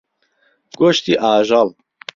گۆشتی 0.79 1.13
ئاژەڵ. 1.23 1.67